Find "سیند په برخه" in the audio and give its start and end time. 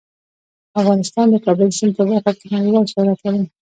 1.77-2.31